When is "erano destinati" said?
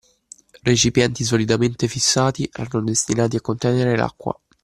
2.51-3.35